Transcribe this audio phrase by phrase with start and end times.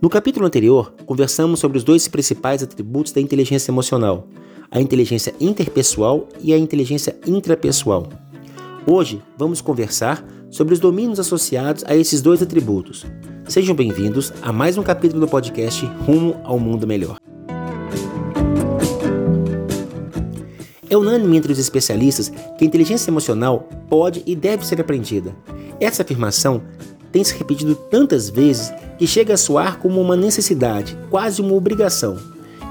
[0.00, 4.26] No capítulo anterior, conversamos sobre os dois principais atributos da inteligência emocional:
[4.70, 8.08] a inteligência interpessoal e a inteligência intrapessoal.
[8.86, 13.06] Hoje vamos conversar sobre os domínios associados a esses dois atributos.
[13.48, 17.16] Sejam bem-vindos a mais um capítulo do podcast Rumo ao Mundo Melhor.
[20.90, 25.34] É unânime entre os especialistas que a inteligência emocional pode e deve ser aprendida.
[25.80, 26.62] Essa afirmação
[27.14, 32.18] tem se repetido tantas vezes que chega a soar como uma necessidade, quase uma obrigação.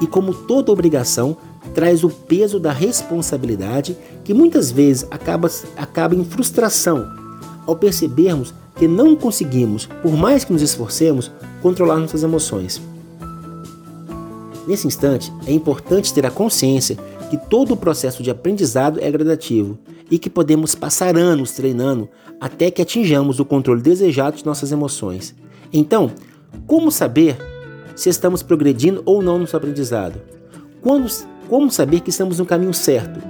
[0.00, 1.36] E como toda obrigação,
[1.72, 7.08] traz o peso da responsabilidade que muitas vezes acaba, acaba em frustração
[7.64, 11.30] ao percebermos que não conseguimos, por mais que nos esforcemos,
[11.62, 12.82] controlar nossas emoções.
[14.66, 16.96] Nesse instante, é importante ter a consciência
[17.30, 19.78] que todo o processo de aprendizado é gradativo
[20.12, 22.06] e que podemos passar anos treinando
[22.38, 25.34] até que atinjamos o controle desejado de nossas emoções.
[25.72, 26.12] Então,
[26.66, 27.38] como saber
[27.96, 30.20] se estamos progredindo ou não no nosso aprendizado?
[30.82, 31.10] Quando,
[31.48, 33.22] como saber que estamos no caminho certo?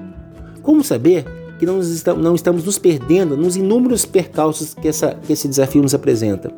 [0.60, 1.24] Como saber
[1.56, 5.82] que não, estamos, não estamos nos perdendo nos inúmeros percalços que, essa, que esse desafio
[5.82, 6.52] nos apresenta?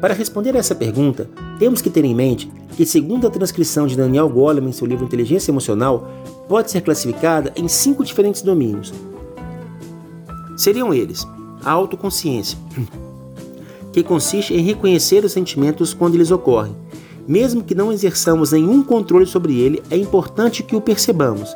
[0.00, 3.98] Para responder a essa pergunta, temos que ter em mente que, segundo a transcrição de
[3.98, 6.08] Daniel Goleman em seu livro Inteligência Emocional,
[6.48, 8.92] pode ser classificada em cinco diferentes domínios.
[10.56, 11.26] Seriam eles:
[11.62, 12.58] a autoconsciência,
[13.92, 16.74] que consiste em reconhecer os sentimentos quando eles ocorrem,
[17.26, 21.54] mesmo que não exerçamos nenhum controle sobre ele, é importante que o percebamos.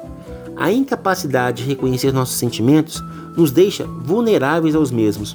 [0.54, 3.02] A incapacidade de reconhecer nossos sentimentos
[3.36, 5.34] nos deixa vulneráveis aos mesmos.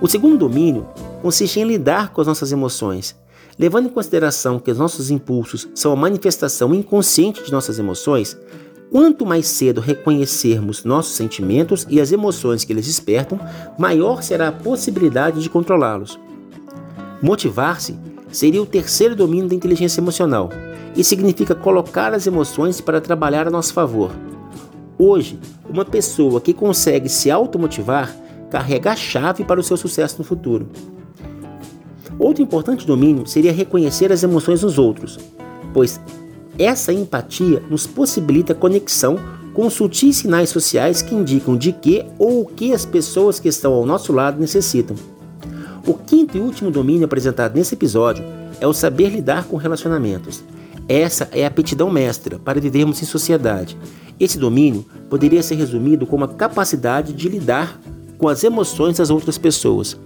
[0.00, 0.86] O segundo domínio
[1.22, 3.16] consiste em lidar com as nossas emoções.
[3.62, 8.36] Levando em consideração que os nossos impulsos são a manifestação inconsciente de nossas emoções,
[8.90, 13.38] quanto mais cedo reconhecermos nossos sentimentos e as emoções que eles despertam,
[13.78, 16.18] maior será a possibilidade de controlá-los.
[17.22, 17.96] Motivar-se
[18.32, 20.50] seria o terceiro domínio da inteligência emocional
[20.96, 24.10] e significa colocar as emoções para trabalhar a nosso favor.
[24.98, 25.38] Hoje,
[25.70, 28.12] uma pessoa que consegue se automotivar
[28.50, 30.68] carrega a chave para o seu sucesso no futuro.
[32.18, 35.18] Outro importante domínio seria reconhecer as emoções nos outros,
[35.72, 36.00] pois
[36.58, 39.18] essa empatia nos possibilita conexão
[39.54, 43.72] com sutis sinais sociais que indicam de que ou o que as pessoas que estão
[43.72, 44.96] ao nosso lado necessitam.
[45.86, 48.24] O quinto e último domínio apresentado nesse episódio
[48.60, 50.44] é o saber lidar com relacionamentos.
[50.88, 53.76] Essa é a aptidão mestra para vivermos em sociedade.
[54.18, 57.80] Esse domínio poderia ser resumido como a capacidade de lidar
[58.18, 59.98] com as emoções das outras pessoas.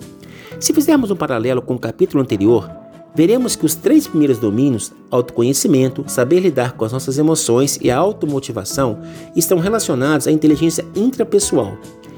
[0.59, 2.71] Se fizermos um paralelo com o capítulo anterior,
[3.15, 7.99] veremos que os três primeiros domínios, autoconhecimento, saber lidar com as nossas emoções e a
[7.99, 8.99] automotivação,
[9.35, 11.77] estão relacionados à inteligência intrapessoal,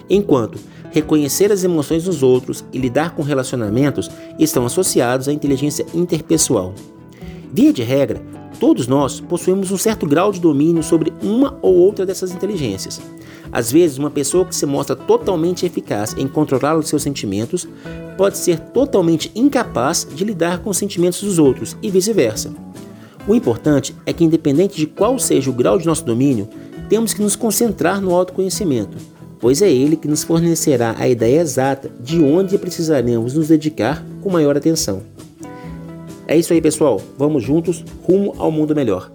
[0.08, 0.58] enquanto
[0.90, 6.74] reconhecer as emoções dos outros e lidar com relacionamentos estão associados à inteligência interpessoal.
[7.52, 8.22] Via de regra,
[8.60, 13.00] todos nós possuímos um certo grau de domínio sobre uma ou outra dessas inteligências.
[13.50, 17.68] Às vezes, uma pessoa que se mostra totalmente eficaz em controlar os seus sentimentos
[18.16, 22.52] pode ser totalmente incapaz de lidar com os sentimentos dos outros e vice-versa.
[23.26, 26.48] O importante é que, independente de qual seja o grau de nosso domínio,
[26.88, 28.96] temos que nos concentrar no autoconhecimento
[29.40, 34.30] pois é ele que nos fornecerá a ideia exata de onde precisaremos nos dedicar com
[34.30, 35.02] maior atenção.
[36.28, 37.00] É isso aí, pessoal.
[37.16, 39.10] Vamos juntos rumo ao mundo melhor.